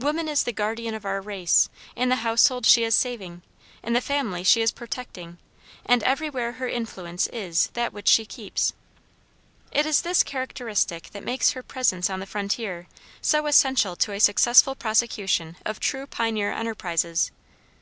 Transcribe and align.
Woman 0.00 0.28
is 0.30 0.44
the 0.44 0.52
guardian 0.54 0.94
of 0.94 1.04
our 1.04 1.20
race. 1.20 1.68
In 1.94 2.08
the 2.08 2.16
household 2.24 2.64
she 2.64 2.84
is 2.84 2.94
saving; 2.94 3.42
in 3.82 3.92
the 3.92 4.00
family 4.00 4.42
she 4.42 4.62
is 4.62 4.72
protecting, 4.72 5.36
and 5.84 6.02
everywhere 6.04 6.52
her 6.52 6.70
influence 6.70 7.26
is 7.26 7.66
that 7.74 7.92
which 7.92 8.18
keeps. 8.30 8.72
It 9.70 9.84
is 9.84 10.00
this 10.00 10.22
characteristic 10.22 11.10
that 11.10 11.22
makes 11.22 11.50
her 11.50 11.62
presence 11.62 12.08
on 12.08 12.18
the 12.20 12.24
frontier 12.24 12.86
so 13.20 13.44
essential 13.44 13.94
to 13.96 14.12
a 14.14 14.20
successful 14.20 14.74
prosecution 14.74 15.56
of 15.66 15.80
true 15.80 16.06
pioneer 16.06 16.50
enterprises. 16.50 17.30